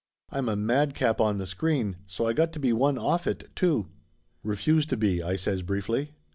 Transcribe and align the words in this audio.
I'm 0.31 0.49
a 0.49 0.55
madcap 0.55 1.21
on 1.21 1.37
the 1.37 1.45
screen, 1.45 1.97
so 2.07 2.25
I 2.25 2.33
got 2.33 2.51
to 2.53 2.59
be 2.59 2.73
one 2.73 2.97
off 2.97 3.27
it 3.27 3.51
too." 3.55 3.89
"Refuse 4.43 4.87
to 4.87 4.97
be," 4.97 5.21
I 5.21 5.35
says 5.35 5.61
briefly. 5.61 6.13